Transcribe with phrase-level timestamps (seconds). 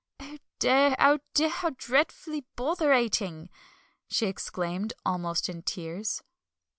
[0.19, 3.49] "Oh dear, oh dear, how dreadfully botherating!"
[4.07, 6.23] she exclaimed, almost in tears.